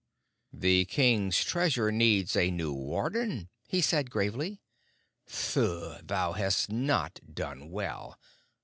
[0.55, 4.59] "The King's Treasure needs a new Warden," he said gravely.
[5.27, 8.17] "Thuu, thou hast not done well.